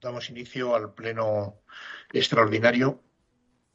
Damos 0.00 0.30
inicio 0.30 0.76
al 0.76 0.94
pleno 0.94 1.56
extraordinario. 2.12 3.00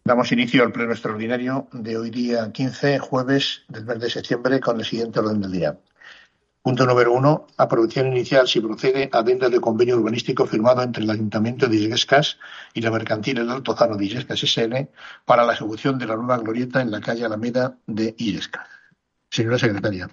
Damos 0.05 0.31
inicio 0.31 0.63
al 0.63 0.71
pleno 0.71 0.93
extraordinario 0.93 1.67
de 1.73 1.97
hoy 1.97 2.11
día 2.11 2.49
15, 2.49 2.99
jueves 2.99 3.63
del 3.67 3.85
mes 3.85 3.99
de 3.99 4.09
septiembre, 4.09 4.61
con 4.61 4.79
el 4.79 4.85
siguiente 4.85 5.19
orden 5.19 5.41
del 5.41 5.51
día. 5.51 5.79
Punto 6.61 6.85
número 6.85 7.11
uno. 7.11 7.47
Aprobación 7.57 8.07
inicial, 8.07 8.47
si 8.47 8.61
procede, 8.61 9.09
adenda 9.11 9.49
de 9.49 9.59
convenio 9.59 9.97
urbanístico 9.97 10.45
firmado 10.45 10.81
entre 10.81 11.03
el 11.03 11.09
Ayuntamiento 11.09 11.67
de 11.67 11.75
Illescas 11.75 12.37
y 12.73 12.79
la 12.79 12.91
Mercantil 12.91 13.39
El 13.39 13.49
Altozano 13.49 13.97
de 13.97 14.05
Illescas 14.05 14.39
SL 14.39 14.87
para 15.25 15.43
la 15.43 15.53
ejecución 15.53 15.99
de 15.99 16.05
la 16.05 16.15
nueva 16.15 16.37
glorieta 16.37 16.81
en 16.81 16.91
la 16.91 17.01
calle 17.01 17.25
Alameda 17.25 17.77
de 17.85 18.15
Illescas. 18.17 18.65
Señora 19.29 19.59
secretaria. 19.59 20.09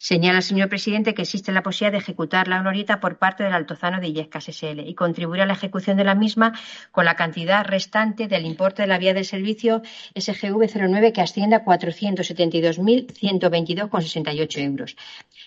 Señala 0.03 0.41
señor 0.41 0.71
presidente 0.71 1.13
que 1.13 1.21
existe 1.21 1.53
la 1.53 1.63
posibilidad 1.63 1.93
de 1.93 1.99
ejecutar 1.99 2.49
la 2.49 2.63
glorieta 2.63 3.01
por 3.01 3.19
parte 3.19 3.45
del 3.45 3.53
Altozano 3.53 4.01
de 4.01 4.09
Illescas 4.09 4.49
SL 4.49 4.89
y 4.89 4.95
contribuir 4.95 5.43
a 5.43 5.47
la 5.47 5.53
ejecución 5.53 5.99
de 5.99 6.05
la 6.05 6.15
misma 6.15 6.59
con 6.91 7.05
la 7.05 7.17
cantidad 7.17 7.67
restante 7.67 8.27
del 8.27 8.47
importe 8.47 8.81
de 8.81 8.89
la 8.89 8.97
vía 8.97 9.13
del 9.13 9.27
servicio 9.27 9.83
SGV 10.15 10.71
09 10.75 11.13
que 11.13 11.21
asciende 11.21 11.57
a 11.57 11.67
472.122,68 11.67 14.59
euros. 14.63 14.97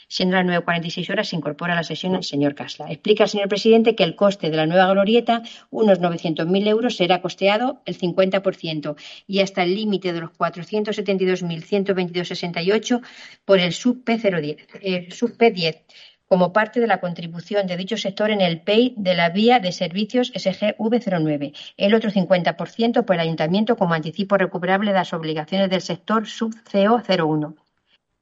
Siendo 0.08 0.36
las 0.36 0.46
9.46 0.46 1.10
horas, 1.10 1.30
se 1.30 1.36
incorpora 1.36 1.74
a 1.74 1.78
la 1.78 1.84
sesión 1.84 2.14
el 2.14 2.24
señor 2.24 2.54
Casla. 2.54 2.92
Explica 2.92 3.26
señor 3.26 3.50
presidente 3.50 3.96
que 3.96 4.04
el 4.04 4.16
coste 4.16 4.52
de 4.52 4.58
la 4.58 4.68
nueva 4.68 4.92
glorieta, 4.92 5.42
unos 5.72 6.00
900.000 6.00 6.68
euros, 6.68 6.98
será 6.98 7.20
costeado 7.20 7.82
el 7.88 7.98
50% 7.98 8.96
y 9.26 9.40
hasta 9.40 9.64
el 9.64 9.74
límite 9.74 10.14
de 10.14 10.22
los 10.22 10.30
472.122,68 10.34 13.02
por 13.44 13.60
el 13.60 13.74
sub 13.74 14.04
P010, 14.06 14.43
el 14.82 15.12
sub 15.12 15.38
P10 15.38 15.82
como 16.28 16.52
parte 16.52 16.80
de 16.80 16.88
la 16.88 17.00
contribución 17.00 17.68
de 17.68 17.78
dicho 17.78 17.96
sector 17.96 18.32
en 18.32 18.42
el 18.42 18.62
PEI 18.62 18.96
de 18.98 19.14
la 19.14 19.30
vía 19.30 19.60
de 19.60 19.72
servicios 19.72 20.34
SGV09, 20.34 21.54
el 21.78 21.94
otro 21.94 22.10
50% 22.10 23.06
por 23.06 23.16
el 23.16 23.22
ayuntamiento 23.22 23.76
como 23.76 23.94
anticipo 23.94 24.38
recuperable 24.38 24.92
de 24.92 24.98
las 24.98 25.14
obligaciones 25.14 25.70
del 25.70 25.82
sector 25.82 26.26
sub 26.26 26.56
CO01. 26.72 27.56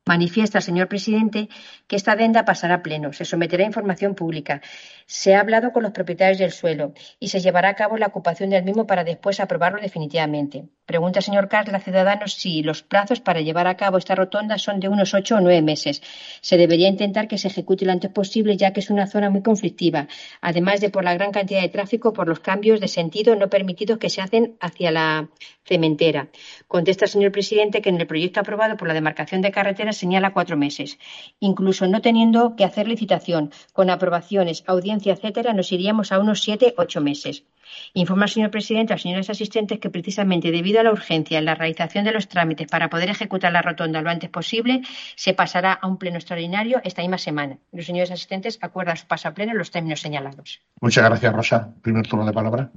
Manifiesta 0.06 0.62
señor 0.62 0.88
presidente 0.88 1.48
que 1.88 1.96
esta 1.96 2.14
adenda 2.14 2.44
pasará 2.44 2.76
a 2.76 2.84
pleno, 2.84 3.14
se 3.14 3.24
someterá 3.24 3.64
a 3.64 3.68
información 3.68 4.16
pública, 4.16 4.60
se 5.06 5.36
ha 5.36 5.40
hablado 5.40 5.72
con 5.72 5.84
los 5.84 5.92
propietarios 5.92 6.40
del 6.40 6.52
suelo 6.52 6.94
y 7.20 7.30
se 7.30 7.40
llevará 7.40 7.70
a 7.70 7.76
cabo 7.76 7.98
la 7.98 8.08
ocupación 8.08 8.50
del 8.50 8.64
mismo 8.64 8.88
para 8.88 9.04
después 9.04 9.40
aprobarlo 9.40 9.80
definitivamente. 9.80 10.66
Pregunta 10.92 11.22
señor 11.22 11.48
Carla 11.48 11.80
Ciudadanos 11.80 12.34
si 12.34 12.64
los 12.64 12.84
plazos 12.84 13.22
para 13.22 13.40
llevar 13.40 13.66
a 13.68 13.78
cabo 13.78 13.98
esta 13.98 14.14
rotonda 14.14 14.58
son 14.58 14.82
de 14.82 14.90
unos 14.90 15.14
ocho 15.14 15.38
o 15.38 15.40
nueve 15.40 15.62
meses. 15.62 16.04
Se 16.42 16.58
debería 16.58 16.90
intentar 16.90 17.30
que 17.30 17.38
se 17.38 17.48
ejecute 17.48 17.86
lo 17.86 17.94
antes 17.94 18.12
posible 18.12 18.58
ya 18.58 18.74
que 18.74 18.82
es 18.82 18.90
una 18.90 19.08
zona 19.08 19.30
muy 19.30 19.42
conflictiva, 19.42 20.10
además 20.42 20.82
de 20.82 20.90
por 20.90 21.06
la 21.06 21.14
gran 21.14 21.32
cantidad 21.32 21.62
de 21.62 21.70
tráfico 21.70 22.12
por 22.12 22.28
los 22.28 22.42
cambios 22.42 22.82
de 22.82 22.90
sentido 22.90 23.38
no 23.38 23.48
permitidos 23.50 24.00
que 24.00 24.10
se 24.10 24.20
hacen 24.20 24.58
hacia 24.60 24.92
la 24.92 25.30
cementera. 25.64 26.28
Contesta 26.68 27.08
señor 27.08 27.32
presidente 27.32 27.82
que 27.82 27.88
en 27.88 28.02
el 28.02 28.06
proyecto 28.06 28.42
aprobado 28.42 28.76
por 28.76 28.90
la 28.90 28.94
demarcación 28.94 29.42
de 29.42 29.54
carreteras 29.54 29.96
señala 29.96 30.34
cuatro 30.34 30.58
meses. 30.58 31.00
Incluso 31.40 31.88
no 31.88 32.02
teniendo 32.02 32.58
que 32.58 32.66
hacer 32.66 32.90
licitación, 32.90 33.52
con 33.72 33.90
aprobaciones, 33.90 34.66
audiencia, 34.68 35.14
etcétera, 35.14 35.54
nos 35.54 35.72
iríamos 35.72 36.12
a 36.12 36.20
unos 36.20 36.44
siete, 36.44 36.74
ocho 36.76 37.00
meses. 37.00 37.46
Informa 37.94 38.26
el 38.26 38.32
señor 38.32 38.52
presidente 38.52 38.94
a 38.94 38.96
los 38.96 39.02
señores 39.02 39.30
asistentes 39.30 39.80
que 39.80 39.90
precisamente 39.90 40.52
debido 40.52 40.80
a 40.80 40.84
la 40.84 40.92
urgencia 40.92 41.40
en 41.40 41.46
la 41.46 41.56
realización 41.56 42.06
de 42.06 42.12
los 42.12 42.28
trámites 42.28 42.68
para 42.68 42.90
poder 42.90 43.10
ejecutar 43.10 43.52
la 43.52 43.62
rotonda 43.62 44.02
lo 44.02 44.10
antes 44.10 44.30
posible, 44.30 44.82
se 45.16 45.34
pasará 45.34 45.74
a 45.74 45.88
un 45.88 45.98
pleno 45.98 46.18
extraordinario 46.18 46.82
esta 46.84 47.02
misma 47.02 47.18
semana. 47.18 47.58
Los 47.72 47.86
señores 47.86 48.12
asistentes 48.12 48.60
acuerdan 48.62 48.98
su 48.98 49.08
paso 49.08 49.28
a 49.28 49.34
pleno 49.34 49.52
en 49.52 49.58
los 49.58 49.72
términos 49.72 50.02
señalados. 50.02 50.62
Muchas 50.82 51.04
gracias, 51.04 51.34
Rosa. 51.34 51.74
Primer 51.82 52.08
turno 52.08 52.26
de 52.26 52.34
palabra 52.34 52.72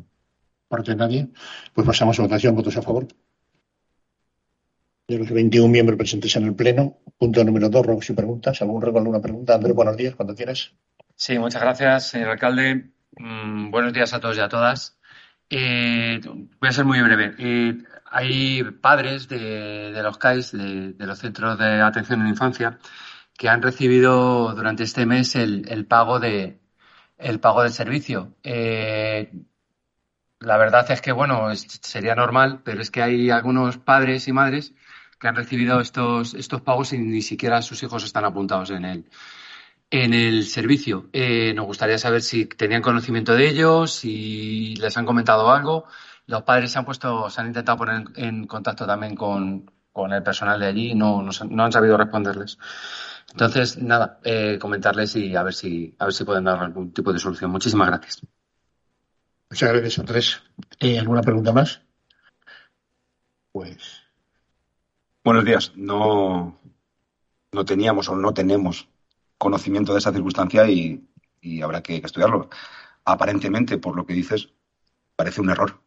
parte 0.75 0.91
de 0.93 0.97
nadie, 0.97 1.29
pues 1.73 1.87
pasamos 1.87 2.19
a 2.19 2.23
votación. 2.23 2.57
¿Votos 2.57 2.77
a 2.77 2.83
favor? 2.83 3.07
De 5.07 5.19
los 5.19 5.31
21 5.31 5.69
miembros 5.69 5.97
presentes 5.97 6.35
en 6.37 6.45
el 6.45 6.55
Pleno. 6.55 6.99
Punto 7.19 7.45
número 7.45 7.69
dos, 7.69 7.87
ruegos 7.87 8.09
y 8.11 8.15
preguntas. 8.15 8.61
¿Algún 8.63 8.83
ruego, 8.83 8.99
alguna 8.99 9.21
pregunta? 9.21 9.55
Andrés, 9.55 9.75
buenos 9.75 9.97
días, 9.97 10.17
cuando 10.17 10.35
quieras. 10.35 10.75
Sí, 11.15 11.39
muchas 11.39 11.63
gracias, 11.63 12.09
señor 12.09 12.31
alcalde. 12.31 12.94
Mm, 13.19 13.71
buenos 13.71 13.93
días 13.93 14.13
a 14.15 14.21
todos 14.21 14.37
y 14.37 14.41
a 14.41 14.49
todas. 14.49 14.99
Eh, 15.51 16.21
voy 16.25 16.69
a 16.69 16.73
ser 16.73 16.85
muy 16.85 17.01
breve. 17.03 17.35
Eh, 17.39 17.79
hay 18.07 18.63
padres 18.65 19.29
de, 19.29 19.93
los 20.03 20.19
CAIS, 20.19 20.53
de, 20.53 20.95
los 20.99 21.19
Centros 21.19 21.59
de 21.59 21.81
Atención 21.81 22.21
en 22.23 22.29
Infancia, 22.29 22.79
que 23.37 23.49
han 23.49 23.63
recibido 23.63 24.55
durante 24.55 24.85
este 24.85 25.07
mes 25.07 25.37
el, 25.37 25.87
pago 25.87 26.21
de 26.21 26.61
el 27.19 27.41
pago 27.41 27.63
del 27.63 27.73
servicio. 27.73 28.35
Eh, 28.43 29.33
la 30.41 30.57
verdad 30.59 30.91
es 30.91 31.01
que, 31.01 31.13
bueno, 31.13 31.55
sería 31.57 32.15
normal, 32.15 32.63
pero 32.65 32.83
es 32.83 32.91
que 32.91 33.03
hay 33.03 33.31
algunos 33.31 33.79
padres 33.79 34.29
y 34.29 34.33
madres 34.33 34.75
que 35.19 35.29
han 35.29 35.37
recibido 35.37 35.81
estos, 35.81 36.35
estos 36.35 36.61
pagos 36.63 36.93
y 36.93 36.99
ni 36.99 37.23
siquiera 37.23 37.63
sus 37.63 37.83
hijos 37.83 38.05
están 38.05 38.25
apuntados 38.25 38.71
en 38.71 38.85
el, 38.85 39.07
en 40.03 40.13
el 40.13 40.45
servicio. 40.47 41.09
Eh, 41.13 41.55
nos 41.55 41.67
gustaría 41.67 41.99
saber 41.99 42.21
si 42.21 42.47
tenían 42.47 42.83
conocimiento 42.83 43.33
de 43.33 43.49
ellos, 43.49 43.93
si 43.93 44.75
les 44.75 44.97
han 44.97 45.07
comentado 45.07 45.53
algo. 45.53 45.85
Los 46.27 46.43
padres 46.43 46.73
se 46.73 46.81
han 46.81 46.85
puesto, 46.85 47.31
se 47.31 47.41
han 47.41 47.47
intentado 47.47 47.79
poner 47.79 48.05
en 48.17 48.49
contacto 48.49 48.87
también 48.87 49.15
con, 49.15 49.71
el 50.11 50.23
personal 50.25 50.59
de 50.59 50.67
allí 50.67 50.91
y 50.91 50.95
no, 50.97 51.23
no, 51.23 51.65
han 51.65 51.71
sabido 51.71 51.97
responderles. 51.97 52.59
Entonces, 53.31 53.79
nada, 53.79 54.19
eh, 54.25 54.59
comentarles 54.61 55.15
y 55.15 55.37
a 55.37 55.45
ver 55.45 55.55
si, 55.55 55.95
a 55.97 56.07
ver 56.07 56.15
si 56.15 56.25
pueden 56.25 56.43
dar 56.43 56.59
algún 56.59 56.93
tipo 56.93 57.13
de 57.13 57.21
solución. 57.21 57.53
Muchísimas 57.53 57.87
gracias. 57.87 58.21
Muchas 59.49 59.69
gracias, 59.71 59.99
Andrés. 60.01 60.43
Eh, 60.81 60.99
¿Alguna 60.99 61.23
pregunta 61.23 61.53
más? 61.53 61.83
Pues. 63.53 64.03
Buenos 65.23 65.45
días. 65.45 65.73
No, 65.77 66.59
no 67.53 67.65
teníamos 67.65 68.09
o 68.09 68.17
no 68.17 68.35
tenemos 68.35 68.89
conocimiento 69.45 69.93
de 69.93 69.99
esa 69.99 70.13
circunstancia 70.13 70.67
y, 70.69 71.07
habrá 71.63 71.83
que, 71.83 71.97
estudiarlo. 71.97 72.49
Aparentemente, 73.05 73.77
por 73.77 73.95
lo 73.95 74.07
que 74.07 74.15
dices, 74.15 74.49
parece 75.15 75.43
un 75.43 75.51
error. 75.51 75.83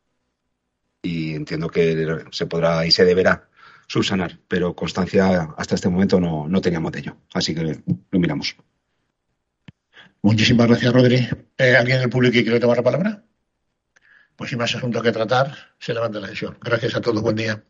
Y 1.01 1.33
entiendo 1.33 1.69
que 1.69 2.25
se 2.31 2.45
podrá 2.45 2.85
y 2.85 2.91
se 2.91 3.03
deberá 3.03 3.49
subsanar, 3.87 4.39
pero 4.47 4.75
constancia 4.75 5.55
hasta 5.57 5.75
este 5.75 5.89
momento 5.89 6.19
no, 6.19 6.47
no 6.47 6.61
teníamos 6.61 6.91
de 6.91 6.99
ello. 6.99 7.17
Así 7.33 7.55
que 7.55 7.81
lo 8.11 8.19
miramos. 8.19 8.55
Muchísimas 10.21 10.67
gracias, 10.67 10.93
Rodri. 10.93 11.27
Eh, 11.57 11.75
¿Alguien 11.75 11.99
del 11.99 12.09
público 12.09 12.33
quiere 12.33 12.59
tomar 12.59 12.77
la 12.77 12.83
palabra? 12.83 13.23
Pues 14.35 14.49
sin 14.51 14.59
más 14.59 14.75
asuntos 14.75 15.01
que 15.01 15.11
tratar, 15.11 15.55
se 15.79 15.93
levanta 15.93 16.19
la 16.19 16.27
sesión. 16.27 16.57
Gracias 16.61 16.95
a 16.95 17.01
todos. 17.01 17.21
Buen 17.21 17.35
día. 17.35 17.63